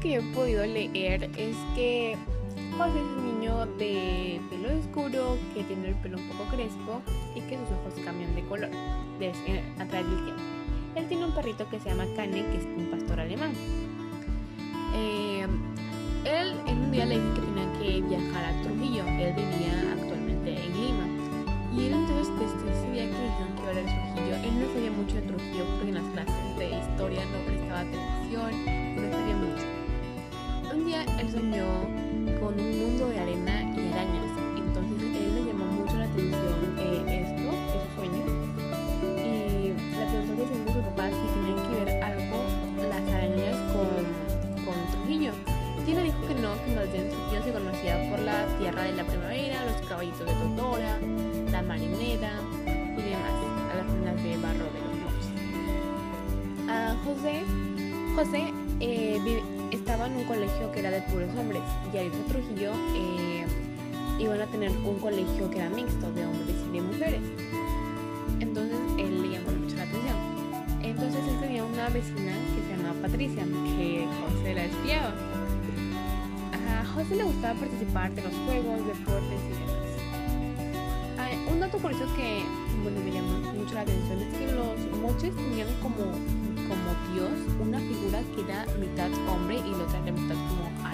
[0.00, 2.16] que yo he podido leer es que
[2.76, 7.02] José es un niño de pelo oscuro, que tiene el pelo un poco crespo
[7.34, 8.70] y que sus ojos cambian de color
[9.18, 9.28] de,
[9.78, 10.42] a través del tiempo.
[10.94, 13.52] Él tiene un perrito que se llama Cane, que es un pastor alemán.
[14.94, 15.46] Eh,
[16.24, 19.04] él en un día le dijo que tenía que viajar a Trujillo.
[19.06, 21.06] Él vivía actualmente en Lima.
[21.74, 24.90] Y él entonces desde ese día que dijeron que iba a Trujillo, él no sabía
[24.90, 28.50] mucho de Trujillo porque en las clases de historia no prestaba atención,
[28.96, 29.47] no sabía mucho.
[30.88, 31.66] Día él soñó
[32.40, 34.30] con un mundo de arena y arañas.
[34.56, 38.24] Entonces él le llamó mucho la atención eh, esto, ese sueño.
[39.20, 42.38] Y la preguntó que siempre su papá si tenían que ver algo
[42.88, 45.32] las arañas con, con Trujillo.
[45.86, 48.92] Y le dijo que no, que más bien Trujillo se conocía por la tierra de
[48.92, 50.98] la primavera, los caballitos de Totora,
[51.52, 52.30] la marinera
[52.66, 53.36] y demás,
[53.72, 55.28] a las ruinas de barro de los montes.
[56.68, 57.42] Ah, José,
[58.16, 62.12] José eh, vive- estaba en un colegio que era de puros hombres y al ir
[62.12, 63.46] a Trujillo eh,
[64.18, 67.20] iban a tener un colegio que era mixto de hombres y de mujeres.
[68.40, 70.16] Entonces él le llamó mucho la atención.
[70.82, 75.14] Entonces él tenía una vecina que se llamaba Patricia, que José la espiaba.
[76.52, 79.78] A José le gustaba participar de los juegos, deportes y demás.
[81.52, 82.42] Un dato curioso que
[82.82, 86.12] bueno, me llamó mucho la atención es que los moches tenían como,
[86.68, 87.30] como Dios
[87.60, 90.87] una figura que era mitad hombre y la otra mitad como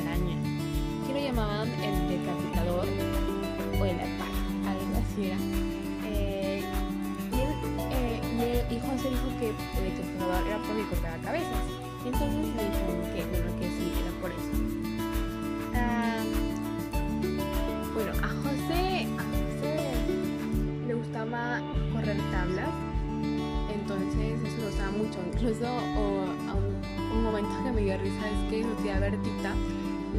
[27.85, 29.53] dio risa es que su tía Bertita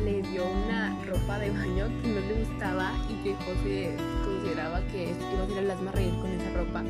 [0.04, 5.06] le dio una ropa de baño que no le gustaba y que José consideraba que
[5.06, 6.84] iba a hacer las reír con esa ropa,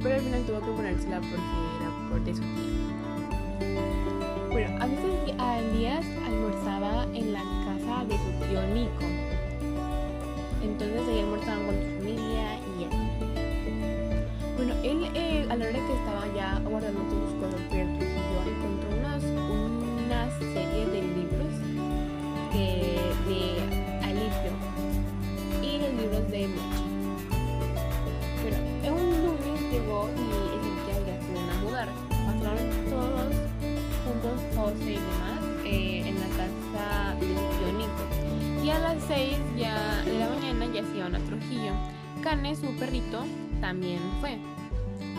[0.00, 1.34] pero al final tuvo que ponérsela porque
[1.80, 2.72] era por de su tía.
[4.52, 5.58] Bueno, a veces a
[6.26, 9.04] almorzaba en la casa de su tío Nico.
[10.62, 13.06] Entonces ahí almorzaban con su familia y así.
[14.56, 16.21] Bueno, él eh, a la hora que estaba
[34.72, 40.18] 12 y demás eh, en la casa del tío Y a las 6 ya de
[40.18, 41.72] la mañana ya se iban a Trujillo.
[42.22, 43.24] Cane, su perrito,
[43.60, 44.38] también fue.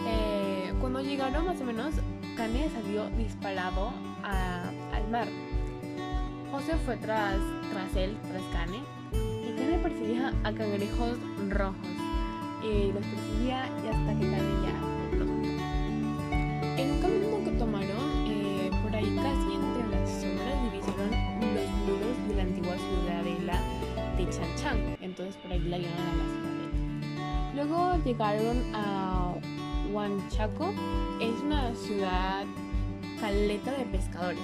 [0.08, 1.94] Eh, cuando llegaron más o menos,
[2.36, 3.92] Cane salió disparado
[4.24, 5.28] a, al mar.
[6.52, 7.38] José fue tras,
[7.72, 8.80] tras él, tras Cane,
[9.12, 11.18] y Cane perseguía a cangrejos
[11.50, 11.75] rojos.
[12.63, 14.74] Y los perseguía y hasta que Cane ya
[16.81, 18.03] En un camino que tomaron,
[24.33, 24.97] de Chanchán.
[25.01, 27.53] Entonces por ahí la llamaban a la ciudadela.
[27.55, 29.33] Luego llegaron a
[29.91, 30.73] Huanchaco,
[31.21, 32.45] es una ciudad
[33.19, 34.39] caleta de pescadores.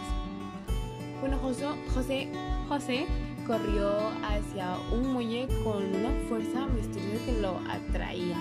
[1.19, 2.29] Bueno, José, José,
[2.67, 3.07] José
[3.45, 8.38] corrió hacia un muelle con una fuerza misteriosa que lo atraía.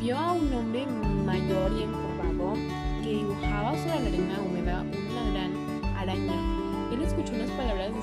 [0.00, 0.86] Vio a un hombre
[1.26, 2.54] mayor y encorvado
[3.02, 6.90] que dibujaba sobre la arena húmeda una gran araña.
[6.90, 7.93] Él escuchó unas palabras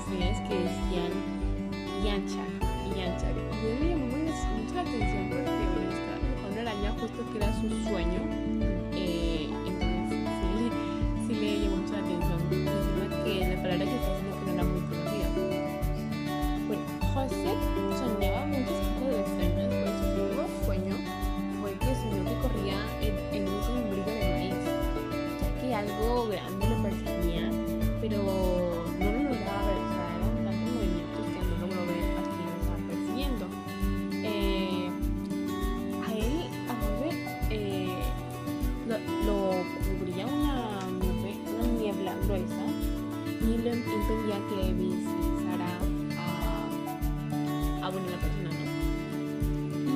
[43.62, 45.70] le impedía que visualizara
[46.18, 48.64] a, a bueno, la persona, ¿no?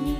[0.07, 0.15] Y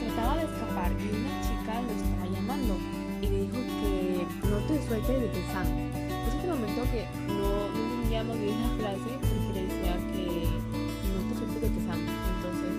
[0.00, 2.78] trataba de escapar y una chica lo estaba llamando
[3.20, 5.66] y le dijo que no te sueltes de Tezán.
[5.68, 10.24] Es otro momento que no, no entendía muy bien la frase porque le decía que
[11.12, 12.00] no te sueltes de Tezán.
[12.00, 12.74] Entonces,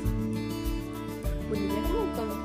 [1.47, 1.81] bueno, ya
[2.15, 2.44] como,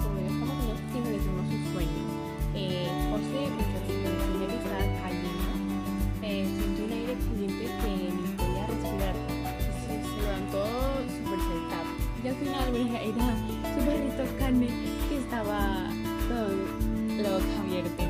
[14.39, 14.69] Cane
[15.09, 15.89] que estaba
[16.29, 18.05] con la boca abierta.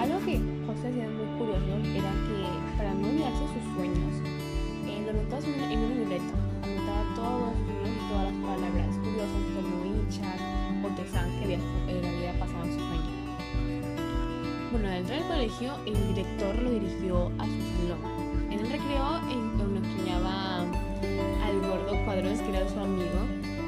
[0.00, 2.36] Algo que José hacía muy curioso era que
[2.76, 4.14] para no olvidarse sus sueños,
[4.86, 5.42] eh, lo anotaba
[5.72, 6.34] en una libreta.
[6.62, 10.30] Anotaba todos los libros y todas las palabras curiosas como hincha
[10.84, 13.12] o tesan que había, había pasado en su sueño.
[14.72, 18.24] Bueno, dentro del colegio, el director lo dirigió a su salón.
[18.50, 19.53] En el recreo, en
[22.14, 23.26] que era su amigo,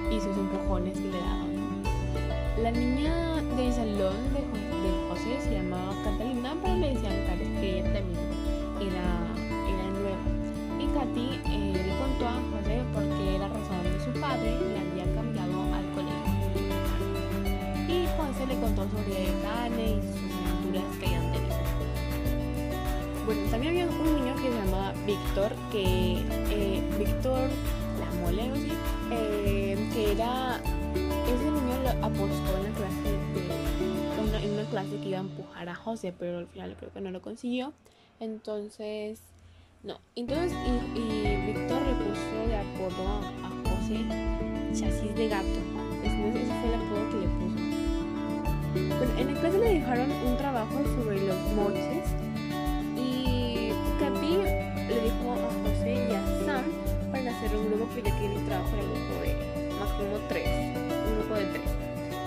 [0.08, 1.82] y sus empujones que le daban.
[2.62, 7.12] La niña del salón de, de se llamaba Catalina, pero le decían
[7.60, 8.20] que ella también
[8.81, 9.06] era,
[9.66, 10.26] era nueva.
[10.78, 14.78] Y Katy eh, le contó a José por qué la razón de su padre le
[14.78, 16.31] había cambiado al colegio.
[17.88, 21.56] Y José le contó sobre Cane y sus aventuras que habían tenido.
[23.26, 26.22] Bueno, también había un niño que se llamaba Víctor, que
[26.52, 27.50] eh, Víctor
[29.10, 30.60] eh, que era,
[31.26, 35.20] ese niño lo apostó en la clase de, una, en una clase que iba a
[35.20, 37.72] empujar a José, pero al final creo que no lo consiguió.
[38.20, 39.20] Entonces,
[39.82, 39.98] no.
[40.14, 40.52] Entonces,
[40.94, 44.04] y, Víctor le puso de apodo a, a José
[44.72, 45.46] chasis de gato.
[46.02, 47.66] Entonces, ese fue el apodo que le puso.
[48.98, 52.15] Bueno, en la clase le dejaron un trabajo sobre los moches
[57.54, 61.70] un grupo ya que el trabajo era grupo de máximo tres, un grupo de tres.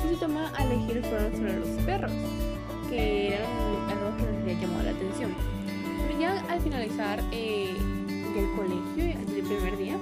[0.06, 2.12] Y su toma a elegir fueron sobre los perros,
[2.89, 3.45] que era
[3.89, 5.31] algo que nos había llamado la atención.
[6.07, 9.98] Pero ya al finalizar eh, el colegio, el primer día,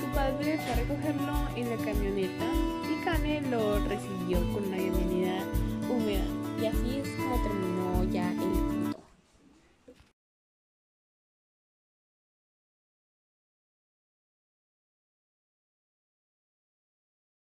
[0.00, 2.44] su padre fue a recogerlo en la camioneta
[2.90, 5.44] y Kane lo recibió con una bienvenida
[5.90, 6.24] húmeda.
[6.60, 8.93] Y así es como terminó